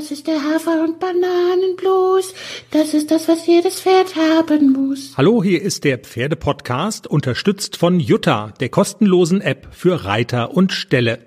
[0.00, 2.32] Das ist der Hafer- und Bananenblues.
[2.70, 5.12] Das ist das, was jedes Pferd haben muss.
[5.18, 11.18] Hallo, hier ist der Pferdepodcast, unterstützt von Jutta, der kostenlosen App für Reiter und Ställe.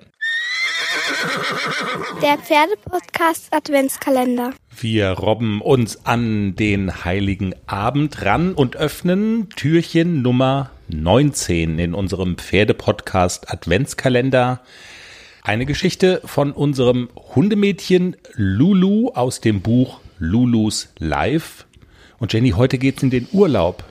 [2.24, 4.54] Der Pferdepodcast Adventskalender.
[4.76, 12.40] Wir robben uns an den heiligen Abend ran und öffnen Türchen Nummer 19 in unserem
[12.40, 14.62] Pferdepodcast Adventskalender.
[15.46, 21.66] Eine Geschichte von unserem Hundemädchen Lulu aus dem Buch Lulus Life.
[22.18, 23.84] Und Jenny, heute geht's in den Urlaub.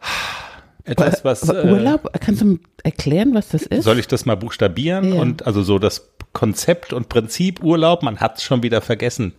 [0.84, 1.48] Etwas, was.
[1.48, 2.10] Aber Urlaub?
[2.20, 3.84] Kannst du erklären, was das ist?
[3.84, 5.14] Soll ich das mal buchstabieren?
[5.14, 5.20] Ja.
[5.20, 9.34] Und also so das Konzept und Prinzip Urlaub, man hat's schon wieder vergessen.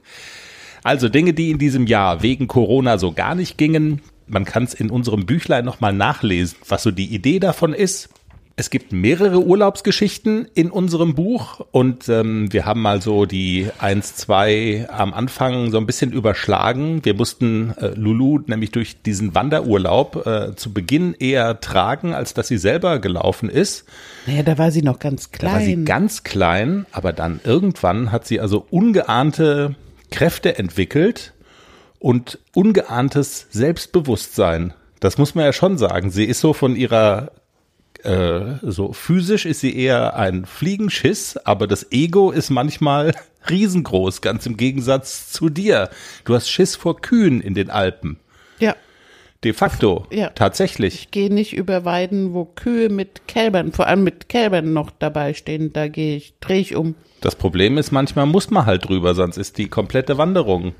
[0.81, 4.01] Also Dinge, die in diesem Jahr wegen Corona so gar nicht gingen.
[4.27, 8.07] Man kann es in unserem Büchlein nochmal nachlesen, was so die Idee davon ist.
[8.61, 14.15] Es gibt mehrere Urlaubsgeschichten in unserem Buch und ähm, wir haben mal so die eins,
[14.15, 17.03] zwei am Anfang so ein bisschen überschlagen.
[17.03, 22.49] Wir mussten äh, Lulu nämlich durch diesen Wanderurlaub äh, zu Beginn eher tragen, als dass
[22.49, 23.85] sie selber gelaufen ist.
[24.27, 25.51] Naja, da war sie noch ganz klein.
[25.51, 29.73] Da war sie ganz klein, aber dann irgendwann hat sie also ungeahnte
[30.11, 31.33] Kräfte entwickelt
[31.97, 34.75] und ungeahntes Selbstbewusstsein.
[34.99, 36.11] Das muss man ja schon sagen.
[36.11, 37.31] Sie ist so von ihrer
[38.03, 43.13] äh, so physisch ist sie eher ein Fliegenschiss, aber das Ego ist manchmal
[43.49, 45.89] riesengroß, ganz im Gegensatz zu dir.
[46.25, 48.19] Du hast Schiss vor Kühen in den Alpen.
[48.59, 48.75] Ja.
[49.43, 50.29] De facto, ja.
[50.29, 50.93] tatsächlich.
[50.93, 55.33] Ich gehe nicht über Weiden, wo Kühe mit Kälbern, vor allem mit Kälbern noch dabei
[55.33, 55.73] stehen.
[55.73, 56.95] Da gehe ich, drehe ich um.
[57.21, 60.75] Das Problem ist, manchmal muss man halt drüber, sonst ist die komplette Wanderung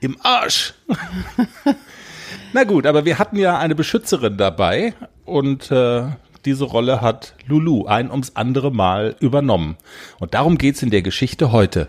[0.00, 0.74] im Arsch.
[2.52, 6.04] Na gut, aber wir hatten ja eine Beschützerin dabei und äh,
[6.44, 9.76] diese Rolle hat Lulu ein ums andere Mal übernommen.
[10.20, 11.88] Und darum geht's in der Geschichte heute.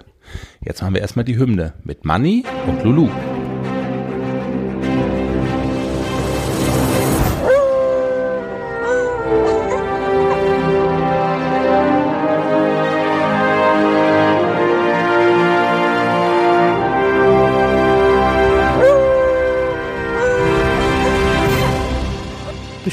[0.64, 3.10] Jetzt machen wir erstmal die Hymne mit Manny und Lulu.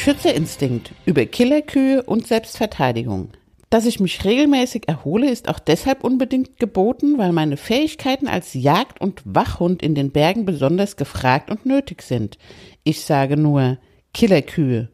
[0.04, 3.28] Beschützerinstinkt über Killerkühe und Selbstverteidigung.
[3.70, 9.00] Dass ich mich regelmäßig erhole, ist auch deshalb unbedingt geboten, weil meine Fähigkeiten als Jagd-
[9.00, 12.36] und Wachhund in den Bergen besonders gefragt und nötig sind.
[12.82, 13.78] Ich sage nur
[14.12, 14.88] Killerkühe.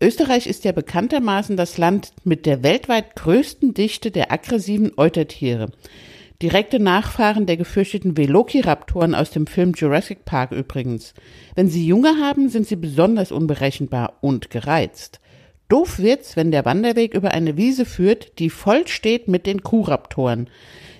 [0.00, 5.72] Österreich ist ja bekanntermaßen das Land mit der weltweit größten Dichte der aggressiven Eutertiere.
[6.42, 11.14] Direkte Nachfahren der gefürchteten Velociraptoren aus dem Film Jurassic Park übrigens.
[11.54, 15.20] Wenn sie Junge haben, sind sie besonders unberechenbar und gereizt.
[15.68, 20.50] Doof wird's, wenn der Wanderweg über eine Wiese führt, die voll steht mit den Kuhraptoren.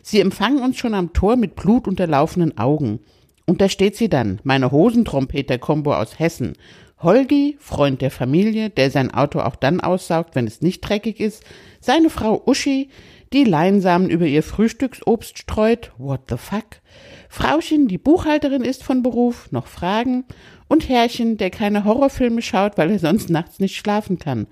[0.02, 3.00] Sie empfangen uns schon am Tor mit blutunterlaufenden Augen.
[3.46, 6.54] Und da steht sie dann, meine Hosentrompeter-Kombo aus Hessen.
[6.98, 11.44] Holgi, Freund der Familie, der sein Auto auch dann aussaugt, wenn es nicht dreckig ist,
[11.80, 12.88] seine Frau Uschi,
[13.34, 16.80] die Leinsamen über ihr Frühstücksobst streut, what the fuck,
[17.28, 20.24] Frauchen, die Buchhalterin ist von Beruf, noch Fragen,
[20.68, 24.46] und Herrchen, der keine Horrorfilme schaut, weil er sonst nachts nicht schlafen kann.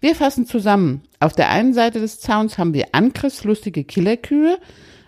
[0.00, 1.02] Wir fassen zusammen.
[1.20, 4.58] Auf der einen Seite des Zauns haben wir angriffslustige Killerkühe,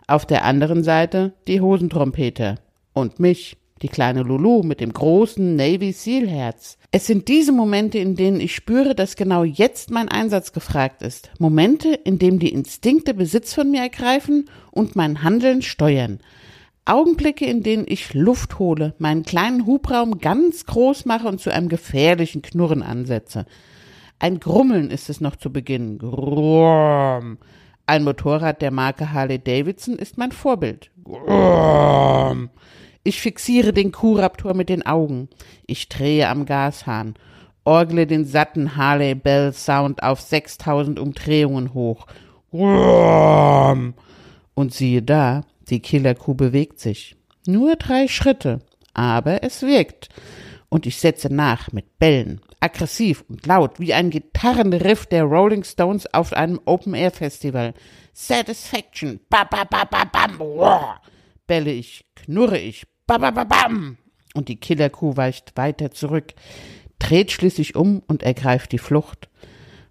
[0.06, 2.56] auf der anderen Seite die Hosentrompeter.
[2.92, 6.78] Und mich die kleine Lulu mit dem großen Navy Seal Herz.
[6.90, 11.30] Es sind diese Momente, in denen ich spüre, dass genau jetzt mein Einsatz gefragt ist.
[11.38, 16.20] Momente, in denen die Instinkte Besitz von mir ergreifen und mein Handeln steuern.
[16.86, 21.68] Augenblicke, in denen ich Luft hole, meinen kleinen Hubraum ganz groß mache und zu einem
[21.68, 23.46] gefährlichen Knurren ansetze.
[24.18, 25.98] Ein Grummeln ist es noch zu Beginn.
[25.98, 27.38] Grumm.
[27.86, 30.90] Ein Motorrad der Marke Harley Davidson ist mein Vorbild.
[31.02, 32.50] Grumm.
[33.06, 35.28] Ich fixiere den Kuhraptor mit den Augen.
[35.66, 37.14] Ich drehe am Gashahn.
[37.64, 42.06] Orgle den satten Harley Bell Sound auf 6000 Umdrehungen hoch.
[42.50, 43.94] Und
[44.70, 47.14] siehe da, die Killerkuh bewegt sich.
[47.46, 48.60] Nur drei Schritte,
[48.94, 50.08] aber es wirkt.
[50.70, 56.12] Und ich setze nach mit Bällen, aggressiv und laut, wie ein Gitarrenriff der Rolling Stones
[56.14, 57.74] auf einem Open-Air-Festival.
[58.14, 60.38] Satisfaction, ba ba ba ba bam,
[61.46, 63.98] bälle ich, knurre ich, Babababam!
[64.34, 66.34] Und die Killerkuh weicht weiter zurück,
[66.98, 69.28] dreht schließlich um und ergreift die Flucht.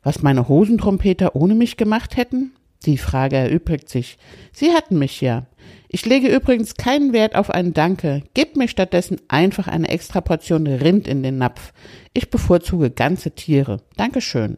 [0.01, 2.53] Was meine Hosentrompeter ohne mich gemacht hätten?
[2.85, 4.17] Die Frage erübrigt sich.
[4.51, 5.45] Sie hatten mich ja.
[5.87, 8.23] Ich lege übrigens keinen Wert auf einen Danke.
[8.33, 11.71] Gebt mir stattdessen einfach eine extra Portion Rind in den Napf.
[12.13, 13.81] Ich bevorzuge ganze Tiere.
[13.95, 14.57] Dankeschön.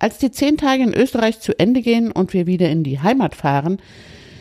[0.00, 3.34] Als die zehn Tage in Österreich zu Ende gehen und wir wieder in die Heimat
[3.34, 3.78] fahren,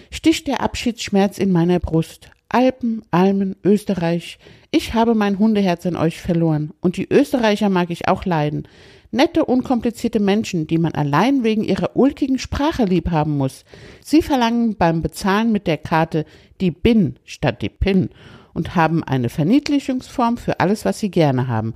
[0.10, 2.32] sticht der Abschiedsschmerz in meiner Brust.
[2.56, 4.40] Alpen, Almen, Österreich.
[4.72, 6.72] Ich habe mein Hundeherz an euch verloren.
[6.80, 8.66] Und die Österreicher mag ich auch leiden.
[9.12, 13.66] Nette, unkomplizierte Menschen, die man allein wegen ihrer ulkigen Sprache lieb haben muss.
[14.00, 16.24] Sie verlangen beim Bezahlen mit der Karte
[16.62, 18.12] die BIN statt die PIN
[18.54, 21.74] und haben eine Verniedlichungsform für alles, was sie gerne haben.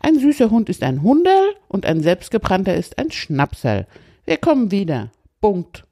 [0.00, 3.86] Ein süßer Hund ist ein Hunderl und ein selbstgebrannter ist ein Schnapsel.
[4.24, 5.10] Wir kommen wieder.
[5.42, 5.84] Punkt.